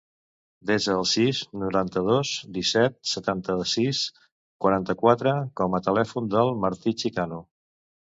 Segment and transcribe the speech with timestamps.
[0.67, 3.99] Desa el sis, noranta-dos, disset, setanta-sis,
[4.65, 7.43] quaranta-quatre com a telèfon del Martí Chicano.